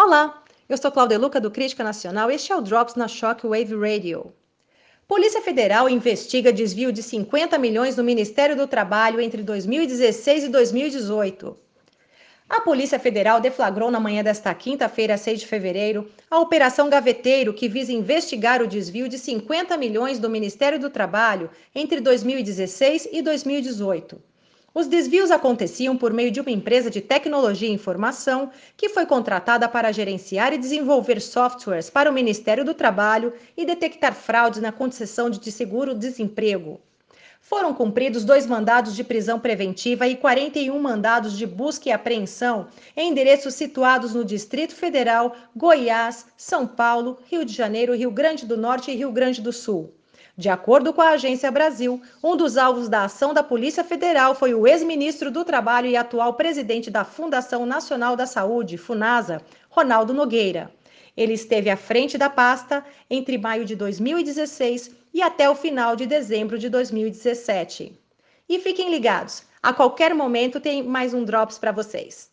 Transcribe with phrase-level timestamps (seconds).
[0.00, 4.32] Olá, eu sou Cláudia Luca do Crítica Nacional este é o Drops na Shockwave Radio.
[5.08, 11.58] Polícia Federal investiga desvio de 50 milhões no Ministério do Trabalho entre 2016 e 2018.
[12.48, 17.68] A Polícia Federal deflagrou na manhã desta quinta-feira, 6 de fevereiro, a Operação Gaveteiro, que
[17.68, 24.27] visa investigar o desvio de 50 milhões do Ministério do Trabalho entre 2016 e 2018.
[24.78, 29.68] Os desvios aconteciam por meio de uma empresa de tecnologia e informação que foi contratada
[29.68, 35.28] para gerenciar e desenvolver softwares para o Ministério do Trabalho e detectar fraudes na concessão
[35.28, 36.80] de seguro-desemprego.
[37.40, 43.10] Foram cumpridos dois mandados de prisão preventiva e 41 mandados de busca e apreensão em
[43.10, 48.92] endereços situados no Distrito Federal, Goiás, São Paulo, Rio de Janeiro, Rio Grande do Norte
[48.92, 49.97] e Rio Grande do Sul.
[50.38, 54.54] De acordo com a Agência Brasil, um dos alvos da ação da Polícia Federal foi
[54.54, 60.72] o ex-ministro do Trabalho e atual presidente da Fundação Nacional da Saúde, FUNASA, Ronaldo Nogueira.
[61.16, 66.06] Ele esteve à frente da pasta entre maio de 2016 e até o final de
[66.06, 67.98] dezembro de 2017.
[68.48, 72.30] E fiquem ligados, a qualquer momento tem mais um Drops para vocês.